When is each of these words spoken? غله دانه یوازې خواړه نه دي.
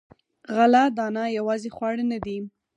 غله 0.55 0.83
دانه 0.97 1.23
یوازې 1.37 1.69
خواړه 1.75 2.03
نه 2.11 2.17
دي. 2.25 2.37